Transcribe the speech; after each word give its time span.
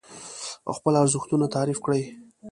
او 0.67 0.71
خپل 0.79 0.93
ارزښتونه 1.01 1.45
تعريف 1.55 1.79
کړئ. 1.85 2.03